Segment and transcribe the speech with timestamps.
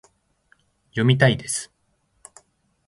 [0.93, 1.71] 読みたいです